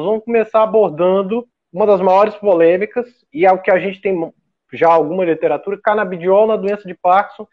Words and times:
nós 0.00 0.06
vamos 0.06 0.24
começar 0.24 0.62
abordando 0.62 1.46
uma 1.70 1.86
das 1.86 2.00
maiores 2.00 2.34
polêmicas, 2.36 3.06
e 3.32 3.44
é 3.44 3.52
o 3.52 3.60
que 3.60 3.70
a 3.70 3.78
gente 3.78 4.00
tem 4.00 4.32
já 4.72 4.90
alguma 4.90 5.24
literatura, 5.24 5.80
canabidiol 5.82 6.46
na 6.46 6.56
doença 6.56 6.88
de 6.88 6.94
Parkinson, 6.94 7.46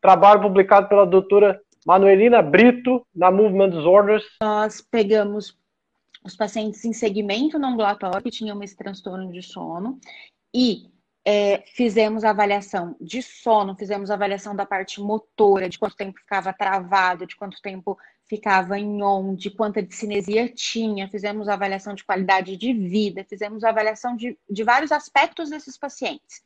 trabalho 0.00 0.40
publicado 0.40 0.88
pela 0.88 1.04
doutora 1.04 1.60
Manuelina 1.86 2.40
Brito, 2.40 3.06
na 3.14 3.30
Movement 3.30 3.70
Disorders. 3.70 4.24
Nós 4.42 4.80
pegamos 4.80 5.58
os 6.24 6.34
pacientes 6.34 6.84
em 6.84 6.92
segmento 6.92 7.58
não 7.58 7.72
ambulatório 7.72 8.22
que 8.22 8.30
tinham 8.30 8.62
esse 8.62 8.76
transtorno 8.76 9.30
de 9.30 9.42
sono 9.42 9.98
e 10.54 10.84
é, 11.32 11.62
fizemos 11.76 12.24
avaliação 12.24 12.96
de 13.00 13.22
sono, 13.22 13.76
fizemos 13.76 14.10
avaliação 14.10 14.56
da 14.56 14.66
parte 14.66 15.00
motora, 15.00 15.68
de 15.68 15.78
quanto 15.78 15.94
tempo 15.94 16.18
ficava 16.18 16.52
travado, 16.52 17.24
de 17.24 17.36
quanto 17.36 17.62
tempo 17.62 17.96
ficava 18.26 18.76
em 18.76 19.00
on, 19.00 19.36
de 19.36 19.48
quanta 19.48 19.86
cinesia 19.90 20.48
tinha, 20.48 21.08
fizemos 21.08 21.48
avaliação 21.48 21.94
de 21.94 22.02
qualidade 22.02 22.56
de 22.56 22.72
vida, 22.72 23.24
fizemos 23.28 23.62
avaliação 23.62 24.16
de, 24.16 24.36
de 24.50 24.64
vários 24.64 24.90
aspectos 24.90 25.50
desses 25.50 25.78
pacientes. 25.78 26.42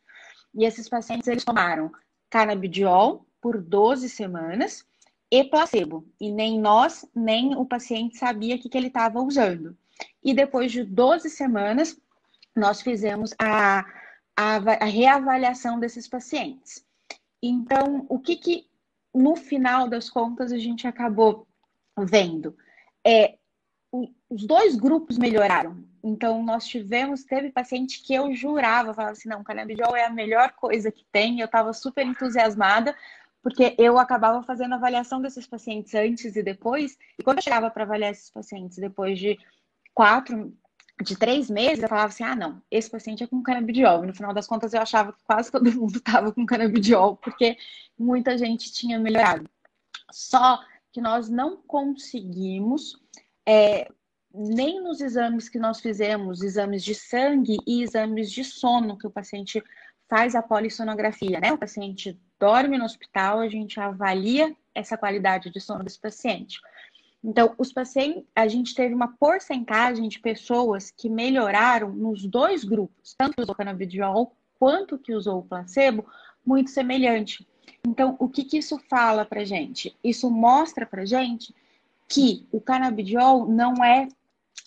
E 0.54 0.66
esses 0.66 0.86
pacientes, 0.86 1.28
eles 1.28 1.44
tomaram 1.44 1.90
canabidiol 2.28 3.26
por 3.40 3.62
12 3.62 4.10
semanas 4.10 4.84
e 5.30 5.44
placebo. 5.44 6.06
E 6.20 6.30
nem 6.30 6.60
nós, 6.60 7.06
nem 7.14 7.56
o 7.56 7.64
paciente 7.64 8.18
sabia 8.18 8.56
o 8.56 8.58
que, 8.58 8.68
que 8.68 8.76
ele 8.76 8.88
estava 8.88 9.18
usando. 9.18 9.74
E 10.22 10.34
depois 10.34 10.70
de 10.70 10.84
12 10.84 11.30
semanas, 11.30 11.98
nós 12.54 12.82
fizemos 12.82 13.34
a, 13.40 13.84
a, 14.36 14.56
a 14.56 14.84
reavaliação 14.84 15.78
desses 15.78 16.08
pacientes. 16.08 16.84
Então, 17.42 18.06
o 18.08 18.18
que, 18.18 18.36
que 18.36 18.66
no 19.14 19.36
final 19.36 19.88
das 19.88 20.10
contas 20.10 20.52
a 20.52 20.58
gente 20.58 20.86
acabou 20.86 21.46
vendo. 21.96 22.56
É, 23.06 23.38
os 24.28 24.44
dois 24.44 24.74
grupos 24.74 25.16
melhoraram. 25.16 25.84
Então, 26.02 26.42
nós 26.42 26.66
tivemos, 26.66 27.22
teve 27.22 27.50
paciente 27.50 28.02
que 28.02 28.12
eu 28.12 28.34
jurava, 28.34 28.92
falava 28.92 29.12
assim, 29.12 29.28
não, 29.28 29.44
canabidiol 29.44 29.96
é 29.96 30.04
a 30.04 30.10
melhor 30.10 30.52
coisa 30.52 30.90
que 30.90 31.04
tem. 31.12 31.38
Eu 31.38 31.46
estava 31.46 31.72
super 31.72 32.04
entusiasmada, 32.04 32.94
porque 33.40 33.74
eu 33.78 33.98
acabava 33.98 34.42
fazendo 34.42 34.74
avaliação 34.74 35.20
desses 35.22 35.46
pacientes 35.46 35.94
antes 35.94 36.34
e 36.34 36.42
depois. 36.42 36.98
E 37.18 37.22
quando 37.22 37.38
eu 37.38 37.42
chegava 37.42 37.70
para 37.70 37.84
avaliar 37.84 38.10
esses 38.10 38.30
pacientes 38.30 38.78
depois 38.78 39.18
de 39.18 39.38
quatro, 39.94 40.52
de 41.02 41.16
três 41.16 41.50
meses, 41.50 41.82
eu 41.82 41.88
falava 41.88 42.08
assim, 42.08 42.22
ah, 42.22 42.36
não, 42.36 42.62
esse 42.70 42.88
paciente 42.88 43.24
é 43.24 43.26
com 43.26 43.42
canabidiol. 43.42 44.04
E 44.04 44.06
no 44.06 44.14
final 44.14 44.32
das 44.32 44.46
contas, 44.46 44.72
eu 44.72 44.80
achava 44.80 45.12
que 45.12 45.22
quase 45.24 45.50
todo 45.50 45.70
mundo 45.72 45.98
estava 45.98 46.32
com 46.32 46.46
canabidiol, 46.46 47.16
porque 47.16 47.56
muita 47.98 48.38
gente 48.38 48.72
tinha 48.72 48.98
melhorado. 48.98 49.48
Só 50.10 50.60
que 50.92 51.00
nós 51.00 51.28
não 51.28 51.56
conseguimos, 51.56 52.96
é, 53.46 53.90
nem 54.32 54.80
nos 54.80 55.00
exames 55.00 55.48
que 55.48 55.58
nós 55.58 55.80
fizemos, 55.80 56.42
exames 56.42 56.84
de 56.84 56.94
sangue 56.94 57.58
e 57.66 57.82
exames 57.82 58.30
de 58.30 58.44
sono, 58.44 58.96
que 58.96 59.06
o 59.06 59.10
paciente 59.10 59.62
faz 60.08 60.34
a 60.34 60.42
polissonografia, 60.42 61.40
né? 61.40 61.52
O 61.52 61.58
paciente 61.58 62.18
dorme 62.38 62.78
no 62.78 62.84
hospital, 62.84 63.40
a 63.40 63.48
gente 63.48 63.80
avalia 63.80 64.54
essa 64.74 64.96
qualidade 64.96 65.50
de 65.50 65.60
sono 65.60 65.82
desse 65.82 66.00
paciente. 66.00 66.60
Então, 67.24 67.54
os 67.56 67.72
pacientes, 67.72 68.22
a 68.36 68.46
gente 68.46 68.74
teve 68.74 68.94
uma 68.94 69.16
porcentagem 69.16 70.06
de 70.08 70.20
pessoas 70.20 70.90
que 70.90 71.08
melhoraram 71.08 71.90
nos 71.90 72.26
dois 72.26 72.64
grupos, 72.64 73.14
tanto 73.16 73.36
que 73.36 73.40
usou 73.40 73.54
canabidiol 73.54 74.36
quanto 74.58 74.98
que 74.98 75.14
usou 75.14 75.38
o 75.38 75.42
placebo, 75.42 76.04
muito 76.44 76.70
semelhante. 76.70 77.48
Então, 77.86 78.14
o 78.18 78.28
que, 78.28 78.44
que 78.44 78.58
isso 78.58 78.78
fala 78.90 79.24
para 79.24 79.42
gente? 79.42 79.96
Isso 80.04 80.30
mostra 80.30 80.84
para 80.84 81.06
gente 81.06 81.54
que 82.06 82.46
o 82.52 82.60
canabidiol 82.60 83.48
não 83.48 83.82
é 83.82 84.06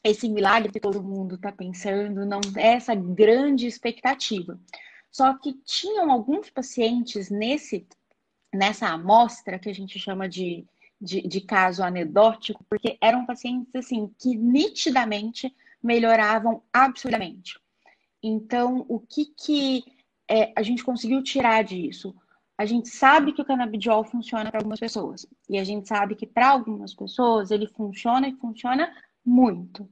esse 0.03 0.27
milagre 0.27 0.71
que 0.71 0.79
todo 0.79 1.03
mundo 1.03 1.35
está 1.35 1.51
pensando, 1.51 2.25
não 2.25 2.41
é 2.55 2.73
essa 2.73 2.95
grande 2.95 3.67
expectativa. 3.67 4.59
Só 5.11 5.37
que 5.37 5.53
tinham 5.63 6.11
alguns 6.11 6.49
pacientes 6.49 7.29
nesse, 7.29 7.85
nessa 8.53 8.87
amostra 8.87 9.59
que 9.59 9.69
a 9.69 9.73
gente 9.73 9.99
chama 9.99 10.27
de, 10.27 10.65
de, 10.99 11.21
de 11.21 11.41
caso 11.41 11.83
anedótico, 11.83 12.65
porque 12.69 12.97
eram 13.01 13.25
pacientes 13.25 13.73
assim 13.75 14.11
que 14.19 14.35
nitidamente 14.35 15.53
melhoravam 15.81 16.63
absurdamente. 16.73 17.59
Então, 18.21 18.85
o 18.89 18.99
que, 18.99 19.25
que 19.25 19.83
é, 20.29 20.51
a 20.55 20.63
gente 20.63 20.83
conseguiu 20.83 21.21
tirar 21.21 21.63
disso? 21.63 22.15
a 22.57 22.65
gente 22.65 22.89
sabe 22.89 23.33
que 23.33 23.41
o 23.41 23.45
canabidiol 23.45 24.03
funciona 24.03 24.49
para 24.49 24.59
algumas 24.59 24.79
pessoas. 24.79 25.27
E 25.47 25.59
a 25.59 25.63
gente 25.63 25.87
sabe 25.87 26.15
que 26.15 26.25
para 26.25 26.49
algumas 26.49 26.93
pessoas 26.93 27.51
ele 27.51 27.67
funciona 27.67 28.27
e 28.27 28.35
funciona 28.35 28.91
muito. 29.23 29.87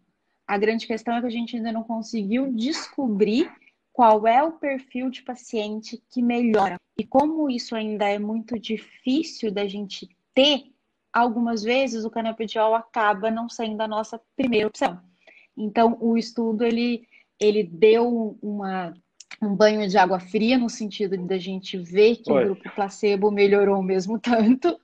A 0.48 0.58
grande 0.58 0.88
questão 0.88 1.16
é 1.16 1.22
que 1.22 1.28
a 1.28 1.32
gente 1.32 1.56
ainda 1.56 1.72
não 1.72 1.84
conseguiu 1.84 2.52
descobrir 2.52 3.52
qual 3.94 4.26
é 4.26 4.44
o 4.44 4.54
perfil 4.54 5.10
de 5.12 5.22
paciente 5.22 6.04
que 6.10 6.22
melhora. 6.22 6.78
E 6.98 7.04
como 7.04 7.50
isso 7.50 7.76
ainda 7.76 8.10
é 8.10 8.18
muito 8.18 8.60
difícil 8.60 9.52
da 9.52 9.68
gente 9.68 10.10
ter, 10.34 10.74
algumas 11.16 11.64
vezes 11.64 12.04
o 12.04 12.10
canabidiol 12.10 12.76
acaba 12.76 13.32
não 13.32 13.48
sendo 13.48 13.80
a 13.80 13.88
nossa 13.88 14.20
primeira 14.36 14.68
opção. 14.68 15.00
Então, 15.58 15.98
o 16.02 16.18
estudo 16.18 16.66
ele, 16.66 17.08
ele 17.40 17.64
deu 17.64 18.38
uma 18.42 18.94
um 19.42 19.54
banho 19.54 19.88
de 19.88 19.98
água 19.98 20.18
fria, 20.18 20.58
no 20.58 20.70
sentido 20.70 21.18
da 21.26 21.38
gente 21.38 21.78
ver 21.78 22.18
que 22.18 22.32
Oi. 22.32 22.42
o 22.42 22.46
grupo 22.46 22.70
placebo 22.74 23.30
melhorou 23.30 23.84
mesmo 23.84 24.18
tanto, 24.20 24.80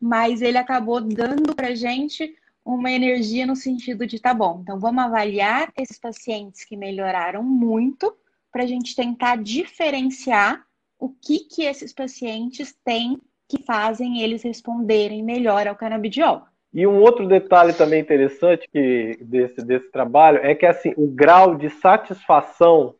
mas 0.00 0.42
ele 0.42 0.58
acabou 0.58 1.00
dando 1.00 1.54
para 1.54 1.74
gente 1.74 2.32
uma 2.64 2.90
energia 2.90 3.46
no 3.46 3.56
sentido 3.56 4.06
de 4.06 4.20
tá 4.20 4.32
bom, 4.32 4.60
então 4.62 4.78
vamos 4.78 5.02
avaliar 5.02 5.72
esses 5.76 5.98
pacientes 5.98 6.64
que 6.64 6.76
melhoraram 6.76 7.42
muito 7.42 8.16
para 8.52 8.62
a 8.62 8.66
gente 8.66 8.94
tentar 8.94 9.36
diferenciar 9.36 10.64
o 10.98 11.08
que 11.08 11.40
que 11.40 11.62
esses 11.62 11.92
pacientes 11.92 12.76
têm 12.84 13.20
que 13.48 13.62
fazem 13.62 14.20
eles 14.20 14.42
responderem 14.42 15.22
melhor 15.22 15.66
ao 15.66 15.76
canabidiol. 15.76 16.42
E 16.72 16.86
um 16.86 17.00
outro 17.00 17.26
detalhe 17.26 17.72
também 17.72 18.00
interessante 18.00 18.68
que 18.70 19.18
desse, 19.22 19.64
desse 19.64 19.90
trabalho 19.90 20.38
é 20.42 20.54
que 20.54 20.66
assim 20.66 20.92
o 20.96 21.06
grau 21.06 21.54
de 21.54 21.70
satisfação 21.70 22.94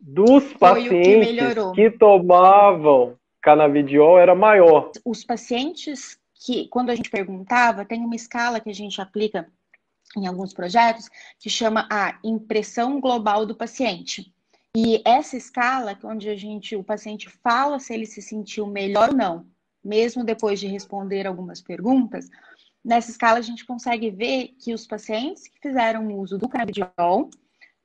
dos 0.00 0.52
pacientes 0.54 1.54
que, 1.74 1.90
que 1.90 1.98
tomavam 1.98 3.16
canabidiol 3.42 4.18
era 4.18 4.34
maior. 4.34 4.90
Os 5.04 5.24
pacientes 5.24 6.18
que, 6.34 6.68
quando 6.68 6.90
a 6.90 6.94
gente 6.94 7.10
perguntava, 7.10 7.84
tem 7.84 8.00
uma 8.00 8.16
escala 8.16 8.60
que 8.60 8.70
a 8.70 8.74
gente 8.74 9.00
aplica 9.00 9.46
em 10.16 10.26
alguns 10.26 10.52
projetos 10.52 11.08
que 11.38 11.50
chama 11.50 11.86
a 11.90 12.18
impressão 12.24 13.00
global 13.00 13.44
do 13.44 13.54
paciente. 13.54 14.32
E 14.76 15.02
essa 15.04 15.36
escala, 15.36 15.98
onde 16.04 16.28
a 16.28 16.36
gente, 16.36 16.76
o 16.76 16.84
paciente 16.84 17.28
fala 17.28 17.80
se 17.80 17.92
ele 17.92 18.06
se 18.06 18.22
sentiu 18.22 18.66
melhor 18.66 19.08
ou 19.08 19.16
não, 19.16 19.46
mesmo 19.82 20.22
depois 20.22 20.60
de 20.60 20.68
responder 20.68 21.26
algumas 21.26 21.60
perguntas, 21.60 22.28
nessa 22.84 23.10
escala 23.10 23.38
a 23.38 23.42
gente 23.42 23.64
consegue 23.64 24.10
ver 24.10 24.54
que 24.60 24.72
os 24.72 24.86
pacientes 24.86 25.48
que 25.48 25.60
fizeram 25.60 26.06
uso 26.16 26.38
do 26.38 26.48
canabidiol 26.48 27.30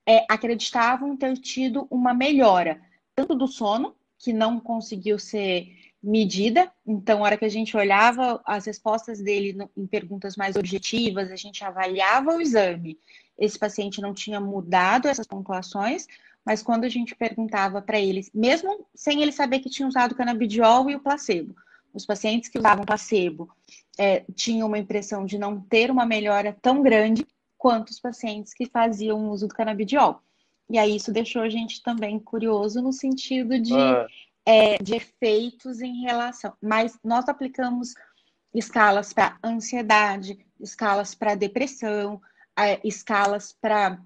é, 0.08 0.26
acreditavam 0.30 1.18
ter 1.18 1.36
tido 1.38 1.88
uma 1.90 2.14
melhora, 2.14 2.80
tanto 3.16 3.34
do 3.34 3.48
sono, 3.48 3.96
que 4.20 4.32
não 4.32 4.60
conseguiu 4.60 5.18
ser 5.18 5.68
medida. 6.02 6.72
Então, 6.86 7.20
na 7.20 7.26
hora 7.26 7.38
que 7.38 7.46
a 7.46 7.50
gente 7.50 7.76
olhava 7.76 8.40
as 8.46 8.66
respostas 8.66 9.20
dele 9.20 9.58
em 9.76 9.88
perguntas 9.88 10.36
mais 10.36 10.56
objetivas, 10.56 11.32
a 11.32 11.36
gente 11.36 11.64
avaliava 11.64 12.36
o 12.36 12.42
exame. 12.42 13.00
Esse 13.38 13.58
paciente 13.58 14.00
não 14.00 14.14
tinha 14.14 14.40
mudado 14.40 15.08
essas 15.08 15.28
pontuações, 15.28 16.08
mas 16.46 16.62
quando 16.62 16.84
a 16.84 16.90
gente 16.90 17.16
perguntava 17.16 17.82
para 17.82 18.00
eles, 18.00 18.30
mesmo 18.34 18.86
sem 18.94 19.22
ele 19.22 19.32
saber 19.32 19.60
que 19.60 19.70
tinha 19.70 19.88
usado 19.88 20.16
canabidiol 20.16 20.90
e 20.90 20.96
o 20.96 21.00
placebo, 21.00 21.56
os 21.94 22.06
pacientes 22.06 22.50
que 22.50 22.60
usavam 22.60 22.86
placebo 22.86 23.50
é, 23.98 24.26
tinham 24.36 24.68
uma 24.68 24.78
impressão 24.78 25.26
de 25.26 25.38
não 25.38 25.60
ter 25.60 25.90
uma 25.90 26.06
melhora 26.06 26.56
tão 26.62 26.82
grande 26.82 27.26
quanto 27.58 27.90
os 27.90 28.00
pacientes 28.00 28.54
que 28.54 28.66
faziam 28.66 29.30
uso 29.30 29.48
do 29.48 29.56
canabidiol. 29.56 30.22
E 30.70 30.78
aí 30.78 30.96
isso 30.96 31.12
deixou 31.12 31.42
a 31.42 31.50
gente 31.50 31.82
também 31.82 32.20
curioso 32.20 32.82
no 32.82 32.92
sentido 32.92 33.58
de, 33.60 33.74
ah. 33.74 34.08
é, 34.46 34.78
de 34.78 34.96
efeitos 34.96 35.82
em 35.82 36.02
relação. 36.02 36.54
Mas 36.62 36.98
nós 37.04 37.30
aplicamos 37.30 37.94
escalas 38.54 39.14
para 39.14 39.38
ansiedade, 39.44 40.38
escalas 40.60 41.16
para 41.16 41.36
depressão, 41.36 42.22
é, 42.58 42.80
escalas 42.84 43.54
para 43.54 44.00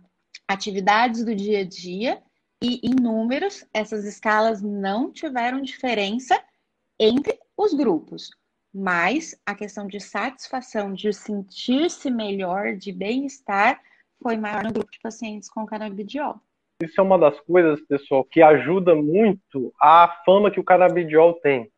atividades 0.48 1.24
do 1.24 1.36
dia 1.36 1.60
a 1.60 1.64
dia, 1.64 2.22
e 2.62 2.80
em 2.84 2.96
números, 2.96 3.66
essas 3.74 4.06
escalas 4.06 4.62
não 4.62 5.12
tiveram 5.12 5.62
diferença 5.62 6.42
entre 7.00 7.40
os 7.56 7.74
grupos 7.74 8.30
mas 8.74 9.40
a 9.46 9.56
questão 9.56 9.88
de 9.88 10.00
satisfação, 10.00 10.94
de 10.94 11.12
sentir-se 11.12 12.10
melhor, 12.10 12.76
de 12.76 12.92
bem-estar, 12.92 13.82
foi 14.22 14.38
maior 14.38 14.64
no 14.64 14.72
grupo 14.74 14.92
de 14.92 15.00
pacientes 15.00 15.50
com 15.50 15.66
canabidiol. 15.66 16.40
Isso 16.82 17.00
é 17.00 17.04
uma 17.04 17.18
das 17.18 17.40
coisas, 17.42 17.82
pessoal, 17.82 18.24
que 18.24 18.42
ajuda 18.42 18.96
muito 18.96 19.74
a 19.82 20.22
fama 20.26 20.52
que 20.52 20.60
o 20.60 20.64
canabidiol 20.64 21.34
tem. 21.36 21.70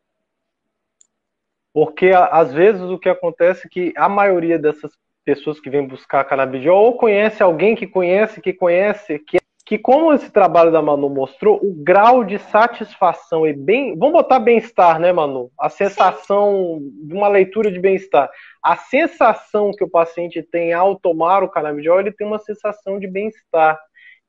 Porque 1.72 2.10
às 2.10 2.52
vezes 2.52 2.82
o 2.82 2.98
que 2.98 3.08
acontece 3.08 3.66
é 3.66 3.70
que 3.70 3.92
a 3.96 4.08
maioria 4.08 4.58
dessas 4.58 4.92
pessoas 5.24 5.58
que 5.58 5.70
vêm 5.70 5.86
buscar 5.86 6.24
canabidiol 6.24 6.84
ou 6.84 6.98
conhece 6.98 7.42
alguém 7.42 7.74
que 7.74 7.86
conhece, 7.86 8.40
que 8.40 8.52
conhece, 8.52 9.18
que, 9.20 9.38
que 9.64 9.78
como 9.78 10.12
esse 10.12 10.30
trabalho 10.30 10.72
da 10.72 10.82
Manu 10.82 11.08
mostrou, 11.08 11.58
o 11.62 11.72
grau 11.72 12.24
de 12.24 12.38
satisfação 12.38 13.46
e 13.46 13.52
bem, 13.52 13.96
vamos 13.96 14.14
botar 14.14 14.38
bem-estar, 14.38 14.98
né, 14.98 15.12
Manu? 15.12 15.50
A 15.58 15.68
sensação 15.68 16.80
de 16.80 17.14
uma 17.14 17.28
leitura 17.28 17.70
de 17.70 17.78
bem-estar. 17.78 18.28
A 18.62 18.76
sensação 18.76 19.70
que 19.70 19.84
o 19.84 19.90
paciente 19.90 20.42
tem 20.42 20.72
ao 20.72 20.96
tomar 20.96 21.42
o 21.42 21.48
canabidiol, 21.48 22.00
ele 22.00 22.12
tem 22.12 22.26
uma 22.26 22.38
sensação 22.38 22.98
de 22.98 23.06
bem-estar. 23.06 23.78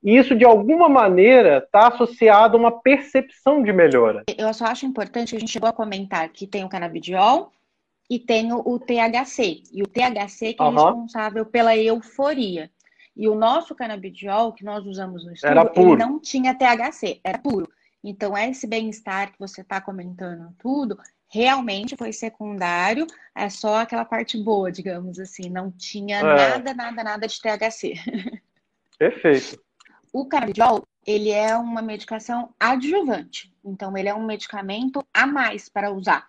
E 0.03 0.17
isso, 0.17 0.35
de 0.35 0.45
alguma 0.45 0.87
maneira, 0.87 1.59
está 1.59 1.87
associado 1.87 2.57
a 2.57 2.59
uma 2.59 2.81
percepção 2.81 3.63
de 3.63 3.73
melhora. 3.73 4.23
Eu 4.37 4.53
só 4.53 4.65
acho 4.65 4.85
importante, 4.85 5.35
a 5.35 5.39
gente 5.39 5.51
chegou 5.51 5.69
a 5.69 5.73
comentar 5.73 6.27
que 6.29 6.45
tem 6.45 6.63
o 6.63 6.69
canabidiol, 6.69 7.51
e 8.09 8.19
tem 8.19 8.51
o, 8.53 8.79
THC. 8.79 9.63
E 9.71 9.81
o 9.81 9.87
THC 9.87 10.53
que 10.53 10.61
é 10.61 10.69
responsável 10.69 11.45
pela 11.45 11.75
euforia. 11.75 12.69
E 13.15 13.29
o 13.29 13.35
nosso 13.35 13.75
canabidiol, 13.75 14.53
que 14.53 14.65
nós 14.65 14.85
usamos 14.85 15.23
no 15.23 15.33
estudo, 15.33 15.71
ele 15.75 15.95
não 15.95 16.19
tinha 16.19 16.55
THC, 16.55 17.19
era 17.23 17.37
puro. 17.37 17.69
Então, 18.03 18.37
esse 18.37 18.67
bem-estar 18.67 19.31
que 19.31 19.39
você 19.39 19.61
está 19.61 19.79
comentando 19.79 20.53
tudo, 20.59 20.99
realmente 21.29 21.95
foi 21.95 22.11
secundário, 22.11 23.07
é 23.33 23.49
só 23.49 23.81
aquela 23.81 24.03
parte 24.03 24.37
boa, 24.37 24.71
digamos 24.71 25.19
assim. 25.19 25.49
Não 25.49 25.71
tinha 25.71 26.17
é. 26.17 26.23
nada, 26.23 26.73
nada, 26.73 27.03
nada 27.03 27.27
de 27.27 27.39
THC. 27.39 27.93
Perfeito. 28.97 29.61
O 30.11 30.25
canabidiol, 30.25 30.83
ele 31.05 31.29
é 31.29 31.55
uma 31.55 31.81
medicação 31.81 32.53
adjuvante. 32.59 33.53
Então, 33.63 33.95
ele 33.95 34.09
é 34.09 34.13
um 34.13 34.25
medicamento 34.25 35.05
a 35.13 35.25
mais 35.25 35.69
para 35.69 35.91
usar. 35.91 36.27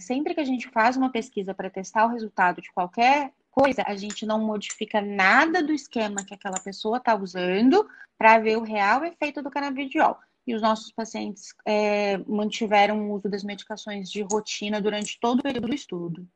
Sempre 0.00 0.34
que 0.34 0.40
a 0.40 0.44
gente 0.44 0.68
faz 0.68 0.96
uma 0.96 1.10
pesquisa 1.10 1.54
para 1.54 1.70
testar 1.70 2.06
o 2.06 2.10
resultado 2.10 2.60
de 2.60 2.72
qualquer 2.72 3.32
coisa, 3.52 3.84
a 3.86 3.94
gente 3.94 4.24
não 4.26 4.40
modifica 4.40 5.00
nada 5.00 5.62
do 5.62 5.72
esquema 5.72 6.24
que 6.26 6.34
aquela 6.34 6.58
pessoa 6.58 6.96
está 6.96 7.14
usando 7.14 7.86
para 8.18 8.38
ver 8.38 8.56
o 8.56 8.62
real 8.62 9.04
efeito 9.04 9.42
do 9.42 9.50
canabidiol. 9.50 10.16
E 10.46 10.54
os 10.54 10.62
nossos 10.62 10.90
pacientes 10.90 11.54
é, 11.64 12.18
mantiveram 12.26 12.98
o 13.00 13.12
uso 13.12 13.28
das 13.28 13.44
medicações 13.44 14.10
de 14.10 14.22
rotina 14.22 14.80
durante 14.80 15.20
todo 15.20 15.38
o 15.38 15.42
período 15.42 15.68
do 15.68 15.74
estudo. 15.74 16.26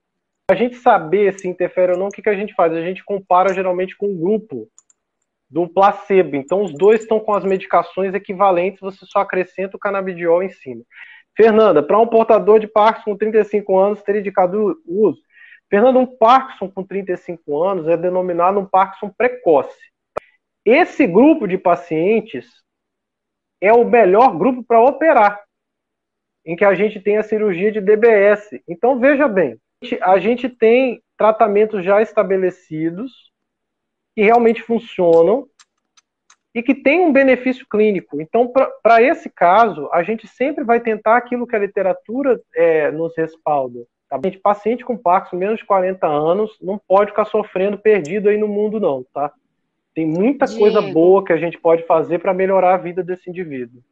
A 0.49 0.55
gente 0.55 0.77
saber 0.77 1.37
se 1.37 1.49
interfere 1.49 1.93
ou 1.93 1.99
não, 1.99 2.07
o 2.07 2.11
que, 2.11 2.23
que 2.23 2.29
a 2.29 2.37
gente 2.37 2.55
faz? 2.55 2.73
A 2.73 2.83
gente 2.83 3.05
compara 3.05 3.53
geralmente 3.53 3.97
com 3.97 4.07
o 4.07 4.17
grupo 4.17 4.69
do 5.51 5.69
placebo. 5.69 6.37
Então, 6.37 6.63
os 6.63 6.73
dois 6.73 7.01
estão 7.01 7.19
com 7.19 7.35
as 7.35 7.45
medicações 7.45 8.15
equivalentes, 8.15 8.81
você 8.81 9.05
só 9.07 9.21
acrescenta 9.21 9.77
o 9.77 9.81
canabidiol 9.81 10.43
em 10.43 10.51
cima. 10.51 10.83
Fernanda, 11.37 11.83
para 11.83 11.99
um 11.99 12.07
portador 12.07 12.59
de 12.59 12.67
Parkinson 12.67 13.11
com 13.11 13.17
35 13.17 13.79
anos 13.79 14.03
ter 14.03 14.17
indicado 14.17 14.81
uso. 14.87 15.21
Fernanda, 15.69 15.99
um 15.99 16.07
Parkinson 16.07 16.71
com 16.71 16.85
35 16.85 17.63
anos 17.63 17.89
é 17.89 17.97
denominado 17.97 18.61
um 18.61 18.67
Parkinson 18.67 19.11
precoce. 19.11 19.79
Esse 20.65 21.07
grupo 21.07 21.47
de 21.47 21.59
pacientes 21.59 22.49
é 23.61 23.73
o 23.73 23.85
melhor 23.85 24.37
grupo 24.37 24.63
para 24.63 24.83
operar, 24.83 25.43
em 26.45 26.57
que 26.57 26.65
a 26.65 26.75
gente 26.75 27.01
tem 27.01 27.17
a 27.17 27.23
cirurgia 27.23 27.73
de 27.73 27.81
DBS. 27.81 28.61
Então, 28.69 28.99
veja 28.99 29.27
bem, 29.27 29.59
a 30.03 30.19
gente 30.19 30.49
tem 30.49 31.03
tratamentos 31.17 31.85
já 31.85 32.01
estabelecidos 32.01 33.33
que 34.15 34.23
realmente 34.23 34.63
funcionam 34.63 35.49
e 36.55 36.63
que 36.63 36.75
tem 36.75 37.01
um 37.01 37.13
benefício 37.13 37.67
clínico. 37.69 38.21
Então, 38.21 38.51
para 38.83 39.03
esse 39.03 39.29
caso, 39.29 39.91
a 39.93 40.03
gente 40.03 40.27
sempre 40.27 40.65
vai 40.65 40.81
tentar 40.81 41.17
aquilo 41.17 41.47
que 41.47 41.55
a 41.55 41.59
literatura 41.59 42.41
é, 42.55 42.91
nos 42.91 43.17
respalda. 43.17 43.87
Tá? 44.09 44.19
Paciente 44.43 44.85
com 44.85 44.97
Parkinson, 44.97 45.37
menos 45.37 45.59
de 45.59 45.65
40 45.65 46.07
anos, 46.07 46.57
não 46.61 46.79
pode 46.79 47.11
ficar 47.11 47.25
sofrendo 47.25 47.77
perdido 47.77 48.29
aí 48.29 48.39
no 48.39 48.49
mundo, 48.49 48.79
não, 48.79 49.05
tá? 49.13 49.33
Tem 49.95 50.07
muita 50.07 50.47
Diego. 50.47 50.61
coisa 50.61 50.81
boa 50.81 51.25
que 51.25 51.33
a 51.33 51.39
gente 51.39 51.59
pode 51.59 51.85
fazer 51.87 52.19
para 52.19 52.35
melhorar 52.35 52.75
a 52.75 52.79
vida 52.79 53.03
desse 53.03 53.29
indivíduo. 53.31 53.83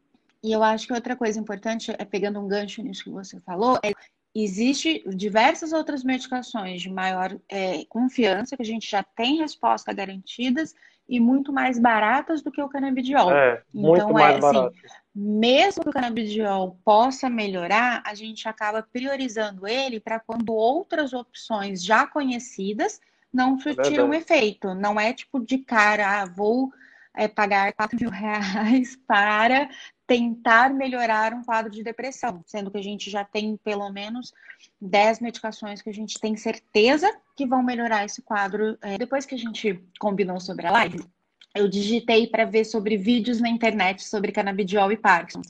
E 0.42 0.52
eu 0.52 0.62
acho 0.62 0.86
que 0.86 0.92
outra 0.92 1.16
coisa 1.16 1.40
importante, 1.40 1.90
é 1.98 2.04
pegando 2.04 2.38
um 2.38 2.46
gancho 2.46 2.82
nisso 2.82 3.02
que 3.02 3.10
você 3.10 3.40
falou, 3.40 3.78
é 3.82 3.92
existe 4.34 5.02
diversas 5.08 5.72
outras 5.72 6.02
medicações 6.02 6.82
de 6.82 6.90
maior 6.90 7.38
é, 7.48 7.84
confiança 7.88 8.56
que 8.56 8.62
a 8.62 8.66
gente 8.66 8.90
já 8.90 9.02
tem 9.02 9.38
resposta 9.38 9.92
garantidas 9.92 10.74
e 11.08 11.20
muito 11.20 11.52
mais 11.52 11.78
baratas 11.78 12.42
do 12.42 12.50
que 12.50 12.60
o 12.60 12.68
canabidiol. 12.68 13.30
É, 13.30 13.62
muito 13.72 14.02
então, 14.02 14.12
mais 14.12 14.42
é, 14.42 14.46
assim, 14.46 14.70
mesmo 15.14 15.82
que 15.84 15.90
o 15.90 15.92
canabidiol 15.92 16.76
possa 16.84 17.30
melhorar, 17.30 18.02
a 18.04 18.14
gente 18.14 18.48
acaba 18.48 18.82
priorizando 18.82 19.66
ele 19.66 20.00
para 20.00 20.18
quando 20.18 20.52
outras 20.52 21.12
opções 21.12 21.84
já 21.84 22.06
conhecidas 22.06 23.00
não 23.32 23.58
surtiram 23.58 24.12
é 24.12 24.18
efeito. 24.18 24.74
Não 24.74 24.98
é 24.98 25.12
tipo 25.12 25.38
de 25.38 25.58
cara, 25.58 26.22
ah, 26.22 26.26
vou 26.26 26.72
é, 27.14 27.28
pagar 27.28 27.72
4 27.72 27.98
mil 27.98 28.10
reais 28.10 28.96
para 29.06 29.68
tentar 30.06 30.70
melhorar 30.70 31.32
um 31.32 31.42
quadro 31.42 31.70
de 31.70 31.82
depressão, 31.82 32.42
sendo 32.46 32.70
que 32.70 32.76
a 32.78 32.82
gente 32.82 33.10
já 33.10 33.24
tem 33.24 33.56
pelo 33.56 33.90
menos 33.90 34.32
10 34.80 35.20
medicações 35.20 35.80
que 35.80 35.88
a 35.88 35.94
gente 35.94 36.20
tem 36.20 36.36
certeza 36.36 37.10
que 37.36 37.46
vão 37.46 37.62
melhorar 37.62 38.04
esse 38.04 38.20
quadro. 38.20 38.76
É, 38.82 38.98
depois 38.98 39.24
que 39.24 39.34
a 39.34 39.38
gente 39.38 39.82
combinou 39.98 40.38
sobre 40.40 40.66
a 40.66 40.72
live, 40.72 41.04
eu 41.54 41.68
digitei 41.68 42.26
para 42.26 42.44
ver 42.44 42.64
sobre 42.64 42.96
vídeos 42.96 43.40
na 43.40 43.48
internet 43.48 44.02
sobre 44.04 44.32
canabidiol 44.32 44.90
e 44.90 44.96
Parkinson. 44.96 45.42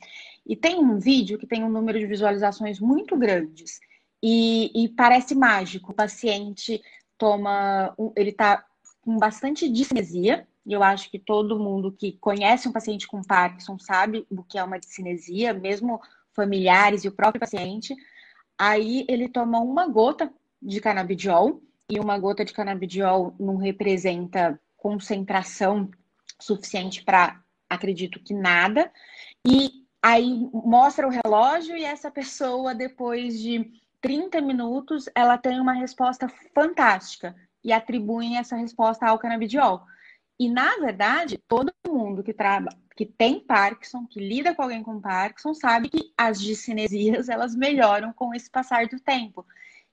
E 0.47 0.55
tem 0.55 0.79
um 0.79 0.99
vídeo 0.99 1.39
que 1.39 1.47
tem 1.47 1.65
um 1.65 1.71
número 1.71 1.99
de 1.99 2.07
visualizações 2.07 2.79
muito 2.79 3.17
grandes. 3.17 3.81
E, 4.23 4.71
e 4.75 4.89
parece 4.91 5.35
mágico. 5.35 5.93
O 5.93 5.95
paciente 5.95 6.83
toma. 7.17 7.95
Ele 8.17 8.31
está 8.31 8.65
com 9.01 9.19
bastante 9.19 9.69
discinesia, 9.69 10.47
e 10.65 10.73
eu 10.73 10.83
acho 10.83 11.11
que 11.11 11.19
todo 11.19 11.59
mundo 11.59 11.93
que 11.93 12.13
conhece 12.13 12.69
um 12.69 12.73
paciente 12.73 13.07
com 13.07 13.23
Parkinson 13.23 13.79
sabe 13.79 14.27
o 14.31 14.43
que 14.43 14.59
é 14.59 14.65
uma 14.65 14.79
discinesia, 14.79 15.53
mesmo 15.53 16.01
familiares 16.33 17.05
e 17.05 17.09
o 17.09 17.13
próprio 17.13 17.41
paciente. 17.41 17.95
Aí 18.59 19.05
ele 19.09 19.29
toma 19.29 19.61
uma 19.61 19.87
gota 19.87 20.33
de 20.61 20.81
canabidiol, 20.81 21.61
e 21.91 22.01
uma 22.01 22.19
gota 22.19 22.45
de 22.45 22.53
canabidiol 22.53 23.35
não 23.39 23.57
representa 23.57 24.59
concentração 24.85 25.91
suficiente 26.39 27.03
para, 27.03 27.43
acredito 27.71 28.21
que 28.21 28.35
nada. 28.35 28.93
E 29.49 29.87
aí 30.03 30.47
mostra 30.53 31.07
o 31.09 31.11
relógio 31.11 31.75
e 31.75 31.83
essa 31.83 32.11
pessoa, 32.11 32.75
depois 32.75 33.41
de 33.41 33.73
30 34.03 34.43
minutos, 34.43 35.09
ela 35.15 35.39
tem 35.39 35.59
uma 35.59 35.73
resposta 35.73 36.29
fantástica 36.55 37.35
e 37.65 37.73
atribuem 37.73 38.37
essa 38.37 38.57
resposta 38.57 39.07
ao 39.07 39.19
canabidiol. 39.19 39.87
E, 40.39 40.51
na 40.51 40.77
verdade, 40.77 41.39
todo 41.49 41.73
mundo 41.89 42.23
que 42.23 42.35
trabalha, 42.35 42.77
que 42.95 43.07
tem 43.07 43.41
Parkinson, 43.41 44.07
que 44.07 44.21
lida 44.21 44.55
com 44.55 44.65
alguém 44.65 44.83
com 44.83 45.01
Parkinson, 45.01 45.55
sabe 45.55 45.89
que 45.89 46.13
as 46.15 46.39
discinesias, 46.39 47.31
elas 47.31 47.55
melhoram 47.55 48.13
com 48.13 48.35
esse 48.35 48.51
passar 48.51 48.87
do 48.87 49.01
tempo. 49.01 49.47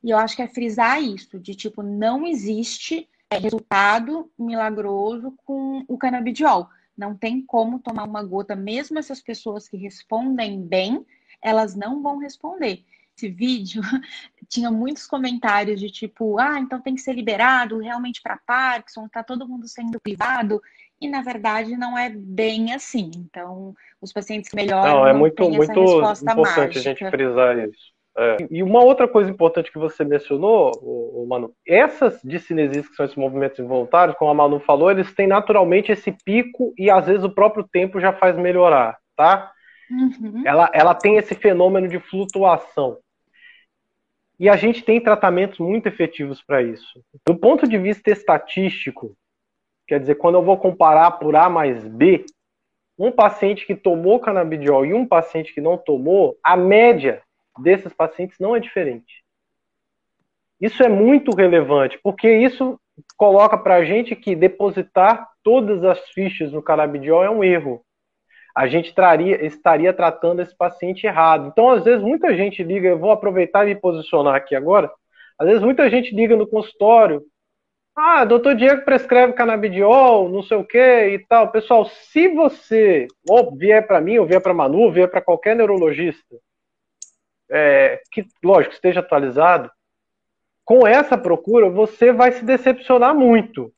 E 0.03 0.09
eu 0.09 0.17
acho 0.17 0.35
que 0.35 0.41
é 0.41 0.47
frisar 0.47 1.01
isso, 1.01 1.39
de 1.39 1.55
tipo, 1.55 1.81
não 1.81 2.27
existe 2.27 3.07
resultado 3.37 4.29
milagroso 4.37 5.33
com 5.45 5.83
o 5.87 5.97
canabidiol. 5.97 6.69
Não 6.97 7.15
tem 7.15 7.41
como 7.41 7.79
tomar 7.79 8.03
uma 8.03 8.23
gota, 8.23 8.55
mesmo 8.55 8.99
essas 8.99 9.21
pessoas 9.21 9.67
que 9.67 9.77
respondem 9.77 10.61
bem, 10.61 11.05
elas 11.41 11.75
não 11.75 12.01
vão 12.01 12.17
responder 12.17 12.83
esse 13.15 13.29
vídeo, 13.29 13.81
tinha 14.47 14.71
muitos 14.71 15.05
comentários 15.05 15.79
de 15.79 15.89
tipo, 15.89 16.39
ah, 16.39 16.59
então 16.59 16.81
tem 16.81 16.95
que 16.95 17.01
ser 17.01 17.13
liberado 17.13 17.77
realmente 17.77 18.21
para 18.21 18.37
Parkinson, 18.37 19.07
tá 19.07 19.23
todo 19.23 19.47
mundo 19.47 19.67
sendo 19.67 19.99
privado. 19.99 20.61
E 20.99 21.07
na 21.07 21.21
verdade 21.21 21.75
não 21.75 21.97
é 21.97 22.09
bem 22.09 22.73
assim. 22.73 23.09
Então, 23.15 23.75
os 23.99 24.13
pacientes 24.13 24.51
melhoram. 24.53 24.97
Não, 24.97 25.07
é 25.07 25.13
muito, 25.13 25.49
muito 25.49 25.71
importante 25.71 26.23
mágica. 26.23 26.79
a 26.79 26.81
gente 26.83 27.09
frisar 27.09 27.57
isso. 27.57 27.91
É. 28.21 28.37
E 28.51 28.61
uma 28.61 28.83
outra 28.83 29.07
coisa 29.07 29.31
importante 29.31 29.71
que 29.71 29.79
você 29.79 30.03
mencionou, 30.03 30.71
o, 30.83 31.25
Manu, 31.27 31.55
essas 31.65 32.21
discinesias 32.23 32.87
que 32.87 32.95
são 32.95 33.03
esses 33.03 33.17
movimentos 33.17 33.57
involuntários, 33.57 34.15
como 34.15 34.29
a 34.29 34.33
Manu 34.33 34.59
falou, 34.59 34.91
eles 34.91 35.11
têm 35.15 35.25
naturalmente 35.25 35.91
esse 35.91 36.11
pico 36.11 36.71
e 36.77 36.91
às 36.91 37.07
vezes 37.07 37.23
o 37.23 37.33
próprio 37.33 37.63
tempo 37.63 37.99
já 37.99 38.13
faz 38.13 38.37
melhorar, 38.37 38.99
tá? 39.15 39.51
Uhum. 39.89 40.43
Ela, 40.45 40.69
ela 40.71 40.93
tem 40.93 41.17
esse 41.17 41.33
fenômeno 41.33 41.87
de 41.87 41.99
flutuação. 41.99 42.99
E 44.39 44.47
a 44.47 44.55
gente 44.55 44.83
tem 44.83 45.01
tratamentos 45.01 45.57
muito 45.57 45.87
efetivos 45.87 46.43
para 46.43 46.61
isso. 46.61 47.03
Do 47.25 47.35
ponto 47.35 47.67
de 47.67 47.77
vista 47.77 48.11
estatístico, 48.11 49.15
quer 49.87 49.99
dizer, 49.99 50.15
quando 50.15 50.35
eu 50.35 50.43
vou 50.43 50.57
comparar 50.57 51.11
por 51.11 51.35
A 51.35 51.49
mais 51.49 51.87
B, 51.87 52.25
um 52.97 53.11
paciente 53.11 53.65
que 53.65 53.75
tomou 53.75 54.19
canabidiol 54.19 54.85
e 54.85 54.93
um 54.93 55.07
paciente 55.07 55.53
que 55.53 55.61
não 55.61 55.75
tomou, 55.75 56.37
a 56.43 56.55
média 56.55 57.23
desses 57.61 57.93
pacientes 57.93 58.37
não 58.39 58.55
é 58.55 58.59
diferente. 58.59 59.23
Isso 60.59 60.83
é 60.83 60.89
muito 60.89 61.35
relevante, 61.35 61.99
porque 62.03 62.29
isso 62.29 62.79
coloca 63.17 63.57
para 63.57 63.75
a 63.75 63.85
gente 63.85 64.15
que 64.15 64.35
depositar 64.35 65.27
todas 65.43 65.83
as 65.83 65.99
fichas 66.09 66.51
no 66.51 66.61
canabidiol 66.61 67.23
é 67.23 67.29
um 67.29 67.43
erro 67.43 67.83
a 68.55 68.67
gente 68.67 68.93
traria, 68.93 69.43
estaria 69.45 69.93
tratando 69.93 70.41
esse 70.41 70.55
paciente 70.55 71.05
errado. 71.05 71.47
Então, 71.47 71.69
às 71.69 71.83
vezes, 71.83 72.01
muita 72.01 72.35
gente 72.35 72.63
liga, 72.63 72.89
eu 72.89 72.99
vou 72.99 73.11
aproveitar 73.11 73.63
e 73.63 73.73
me 73.73 73.79
posicionar 73.79 74.35
aqui 74.35 74.55
agora. 74.55 74.91
Às 75.39 75.47
vezes, 75.47 75.63
muita 75.63 75.89
gente 75.89 76.13
liga 76.13 76.35
no 76.35 76.47
consultório 76.47 77.23
Ah, 77.95 78.25
doutor 78.25 78.55
Diego 78.55 78.85
prescreve 78.85 79.33
canabidiol, 79.33 80.29
não 80.29 80.43
sei 80.43 80.57
o 80.57 80.65
que 80.65 80.77
e 80.79 81.19
tal. 81.27 81.51
Pessoal, 81.51 81.85
se 81.85 82.27
você 82.29 83.07
ou 83.29 83.55
vier 83.55 83.85
para 83.87 84.01
mim, 84.01 84.17
ou 84.17 84.25
vier 84.25 84.41
para 84.41 84.53
Manu, 84.53 84.79
ou 84.79 84.91
vier 84.91 85.09
para 85.09 85.21
qualquer 85.21 85.55
neurologista, 85.55 86.37
é, 87.51 88.01
que, 88.11 88.25
lógico, 88.43 88.73
esteja 88.73 89.01
atualizado, 89.01 89.69
com 90.63 90.87
essa 90.87 91.17
procura, 91.17 91.69
você 91.69 92.11
vai 92.13 92.31
se 92.31 92.45
decepcionar 92.45 93.13
muito. 93.13 93.73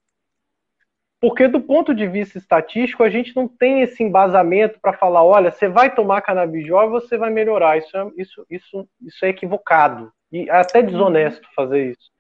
Porque, 1.20 1.48
do 1.48 1.62
ponto 1.62 1.96
de 1.96 2.06
vista 2.06 2.38
estatístico, 2.38 3.01
a 3.01 3.10
gente 3.10 3.36
não 3.36 3.48
tem 3.48 3.82
esse 3.82 4.03
embasamento 4.03 4.77
para 4.82 4.94
falar: 4.94 5.24
olha, 5.24 5.51
você 5.51 5.70
vai 5.70 5.94
tomar 5.94 6.22
canabidiol 6.22 6.86
e 6.86 6.92
você 6.92 7.18
vai 7.18 7.30
melhorar. 7.30 7.77
Isso 7.77 7.98
é, 7.98 8.12
isso, 8.18 8.46
isso, 8.50 8.89
isso 9.01 9.25
é 9.25 9.30
equivocado. 9.30 10.12
E 10.32 10.50
é 10.50 10.51
até 10.53 10.82
desonesto 10.82 11.48
fazer 11.56 11.92
isso. 11.92 12.12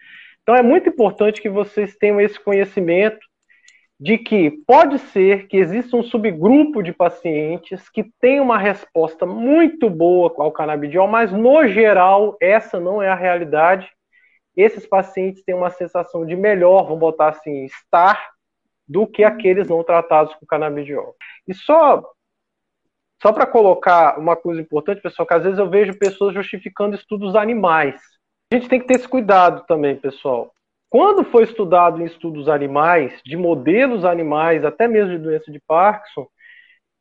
Então, 0.41 0.55
é 0.55 0.61
muito 0.61 0.89
importante 0.89 1.41
que 1.41 1.49
vocês 1.49 1.95
tenham 1.97 2.19
esse 2.19 2.39
conhecimento 2.39 3.19
de 3.99 4.17
que 4.17 4.51
pode 4.65 4.99
ser 4.99 5.47
que 5.47 5.57
exista 5.57 5.95
um 5.95 6.03
subgrupo 6.03 6.81
de 6.81 6.91
pacientes 6.91 7.89
que 7.89 8.03
tem 8.19 8.39
uma 8.39 8.57
resposta 8.57 9.25
muito 9.25 9.89
boa 9.89 10.33
ao 10.37 10.51
canabidiol, 10.51 11.07
mas 11.07 11.31
no 11.31 11.67
geral 11.67 12.35
essa 12.41 12.79
não 12.79 13.01
é 13.01 13.09
a 13.09 13.15
realidade 13.15 13.89
esses 14.55 14.85
pacientes 14.85 15.43
têm 15.43 15.55
uma 15.55 15.71
sensação 15.71 16.25
de 16.25 16.35
melhor, 16.35 16.83
vamos 16.83 16.99
botar 16.99 17.29
assim, 17.29 17.65
estar, 17.65 18.31
do 18.87 19.07
que 19.07 19.23
aqueles 19.23 19.67
não 19.67 19.83
tratados 19.83 20.33
com 20.35 20.45
canabidiol. 20.45 21.15
E 21.47 21.53
só 21.53 22.03
só 23.21 23.31
para 23.31 23.45
colocar 23.45 24.19
uma 24.19 24.35
coisa 24.35 24.59
importante, 24.59 25.01
pessoal, 25.01 25.25
que 25.25 25.33
às 25.33 25.43
vezes 25.43 25.57
eu 25.57 25.69
vejo 25.69 25.97
pessoas 25.97 26.33
justificando 26.33 26.93
estudos 26.93 27.37
animais. 27.37 27.95
A 28.51 28.55
gente 28.55 28.67
tem 28.67 28.81
que 28.81 28.85
ter 28.85 28.95
esse 28.95 29.07
cuidado 29.07 29.65
também, 29.65 29.95
pessoal. 29.95 30.52
Quando 30.93 31.23
foi 31.23 31.45
estudado 31.45 31.99
em 31.99 32.05
estudos 32.05 32.47
animais, 32.47 33.19
de 33.25 33.35
modelos 33.35 34.05
animais, 34.05 34.63
até 34.63 34.87
mesmo 34.87 35.09
de 35.09 35.17
doença 35.17 35.51
de 35.51 35.59
Parkinson, 35.59 36.27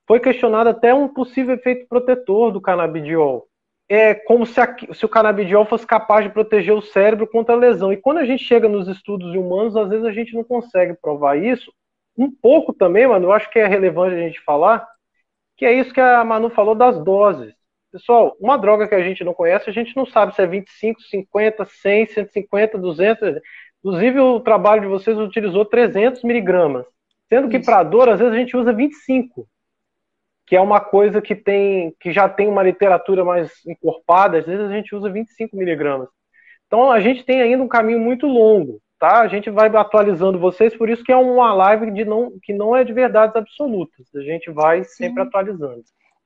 foi 0.09 0.19
questionado 0.19 0.71
até 0.71 0.95
um 0.95 1.09
possível 1.09 1.57
efeito 1.57 1.87
protetor 1.87 2.51
do 2.51 2.59
canabidiol 2.59 3.47
é 3.95 4.15
como 4.15 4.47
se, 4.47 4.59
a, 4.59 4.75
se 4.95 5.05
o 5.05 5.09
canabidiol 5.11 5.67
fosse 5.67 5.87
capaz 5.87 6.25
de 6.25 6.33
proteger 6.33 6.73
o 6.73 6.81
cérebro 6.81 7.27
contra 7.27 7.55
a 7.55 7.59
lesão. 7.59 7.93
E 7.93 7.99
quando 7.99 8.17
a 8.17 8.25
gente 8.25 8.43
chega 8.43 8.67
nos 8.67 8.89
estudos 8.89 9.35
humanos, 9.35 9.77
às 9.77 9.91
vezes 9.91 10.07
a 10.07 10.13
gente 10.13 10.33
não 10.33 10.43
consegue 10.43 10.95
provar 10.95 11.37
isso. 11.37 11.71
Um 12.17 12.31
pouco 12.31 12.73
também, 12.73 13.07
mano, 13.07 13.27
eu 13.27 13.33
acho 13.33 13.51
que 13.51 13.59
é 13.59 13.67
relevante 13.67 14.15
a 14.15 14.19
gente 14.19 14.41
falar, 14.41 14.89
que 15.59 15.67
é 15.67 15.75
isso 15.75 15.93
que 15.93 16.01
a 16.01 16.25
Manu 16.25 16.49
falou 16.49 16.75
das 16.75 16.99
doses. 17.05 17.53
Pessoal, 17.93 18.35
uma 18.41 18.57
droga 18.57 18.89
que 18.89 18.95
a 18.95 19.03
gente 19.03 19.23
não 19.23 19.35
conhece, 19.35 19.69
a 19.69 19.73
gente 19.75 19.95
não 19.95 20.07
sabe 20.07 20.35
se 20.35 20.41
é 20.41 20.47
25, 20.47 21.03
50, 21.03 21.67
100, 21.67 22.07
150, 22.07 22.79
200. 22.79 23.43
Inclusive, 23.85 24.21
o 24.21 24.41
trabalho 24.41 24.83
de 24.83 24.87
vocês 24.87 25.19
utilizou 25.19 25.65
300 25.65 26.23
miligramas. 26.23 26.87
Sendo 27.29 27.49
que 27.49 27.59
para 27.59 27.83
dor, 27.83 28.09
às 28.09 28.19
vezes 28.21 28.35
a 28.35 28.37
gente 28.37 28.57
usa 28.57 28.73
25 28.73 29.47
que 30.53 30.57
é 30.57 30.61
uma 30.61 30.81
coisa 30.81 31.23
que 31.23 31.35
tem 31.35 31.95
que 31.99 32.13
já 32.13 32.29
tem 32.29 32.47
uma 32.47 32.63
literatura 32.63 33.25
mais 33.25 33.51
encorpada, 33.67 34.39
às 34.39 34.45
vezes 34.45 34.69
a 34.69 34.73
gente 34.73 34.95
usa 34.95 35.11
25 35.11 35.57
miligramas. 35.57 36.09
Então 36.67 36.91
a 36.91 37.01
gente 37.01 37.25
tem 37.25 37.41
ainda 37.41 37.63
um 37.63 37.69
caminho 37.69 37.99
muito 37.99 38.27
longo, 38.27 38.79
tá? 38.99 39.21
A 39.21 39.29
gente 39.29 39.49
vai 39.49 39.75
atualizando 39.75 40.39
vocês, 40.39 40.77
por 40.77 40.91
isso 40.91 41.03
que 41.05 41.11
é 41.11 41.17
uma 41.17 41.55
live 41.55 41.91
de 41.93 42.05
não, 42.05 42.33
que 42.43 42.53
não 42.53 42.77
é 42.77 42.85
de 42.85 42.93
verdades 42.93 43.35
absolutas. 43.35 44.07
A 44.15 44.21
gente 44.21 44.51
vai 44.51 44.85
Sim. 44.85 44.91
sempre 45.05 45.23
atualizando. 45.23 45.83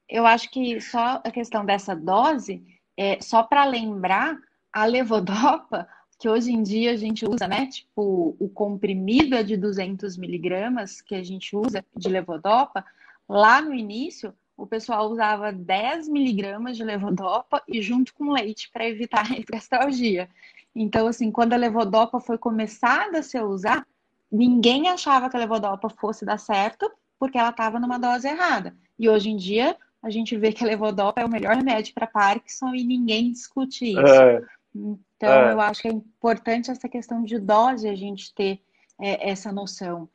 Eu 0.08 0.26
acho 0.26 0.50
que 0.50 0.80
só 0.80 1.20
a 1.24 1.30
questão 1.30 1.64
dessa 1.64 1.94
dose, 1.94 2.64
é, 2.96 3.20
só 3.20 3.44
para 3.44 3.64
lembrar, 3.64 4.36
a 4.72 4.84
levodopa, 4.86 5.86
que 6.18 6.28
hoje 6.28 6.50
em 6.50 6.62
dia 6.62 6.92
a 6.92 6.96
gente 6.96 7.26
usa, 7.26 7.46
né? 7.46 7.66
Tipo, 7.66 8.36
o 8.38 8.48
comprimido 8.48 9.34
é 9.34 9.42
de 9.42 9.56
200 9.56 10.16
miligramas 10.16 11.00
que 11.00 11.14
a 11.14 11.22
gente 11.22 11.54
usa 11.56 11.84
de 11.94 12.08
levodopa, 12.08 12.84
Lá 13.28 13.60
no 13.60 13.74
início, 13.74 14.32
o 14.56 14.66
pessoal 14.66 15.10
usava 15.10 15.52
10 15.52 16.08
miligramas 16.08 16.76
de 16.76 16.84
levodopa 16.84 17.62
e 17.66 17.82
junto 17.82 18.14
com 18.14 18.30
leite 18.30 18.70
para 18.72 18.88
evitar 18.88 19.30
a 19.30 19.36
hiperalgia. 19.36 20.28
Então, 20.74 21.06
assim, 21.06 21.30
quando 21.30 21.52
a 21.52 21.56
levodopa 21.56 22.20
foi 22.20 22.38
começada 22.38 23.18
a 23.18 23.22
ser 23.22 23.42
usada, 23.42 23.86
ninguém 24.30 24.88
achava 24.88 25.28
que 25.28 25.36
a 25.36 25.40
levodopa 25.40 25.88
fosse 25.88 26.24
dar 26.24 26.38
certo 26.38 26.90
porque 27.18 27.38
ela 27.38 27.50
estava 27.50 27.80
numa 27.80 27.98
dose 27.98 28.28
errada. 28.28 28.76
E 28.98 29.08
hoje 29.08 29.30
em 29.30 29.36
dia, 29.36 29.76
a 30.02 30.10
gente 30.10 30.36
vê 30.36 30.52
que 30.52 30.62
a 30.62 30.66
levodopa 30.66 31.20
é 31.20 31.24
o 31.24 31.30
melhor 31.30 31.56
remédio 31.56 31.94
para 31.94 32.06
Parkinson 32.06 32.74
e 32.74 32.84
ninguém 32.84 33.32
discute 33.32 33.90
isso. 33.90 34.00
É, 34.00 34.42
então, 35.16 35.32
é. 35.32 35.52
eu 35.52 35.60
acho 35.60 35.82
que 35.82 35.88
é 35.88 35.92
importante 35.92 36.70
essa 36.70 36.88
questão 36.88 37.22
de 37.24 37.38
dose 37.38 37.88
a 37.88 37.96
gente 37.96 38.34
ter 38.34 38.60
é, 39.00 39.30
essa 39.30 39.50
noção. 39.50 40.08